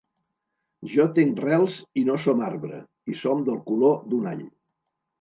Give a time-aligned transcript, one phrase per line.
[0.93, 2.83] Jo tenc rels i no som arbre,
[3.15, 4.47] i som del color d’un all.